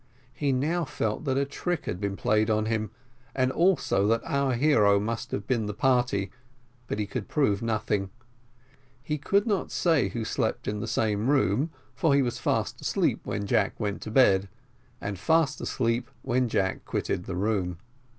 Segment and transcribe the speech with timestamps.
[0.33, 2.89] He now felt that a trick had been played him,
[3.35, 6.31] and also that our hero must have been the party,
[6.87, 8.09] but he could prove nothing;
[9.03, 13.19] he could not say who slept in the same room, for he was fast asleep
[13.27, 14.49] when Jack went to bed,
[14.99, 17.77] and fast asleep when Jack quitted the room.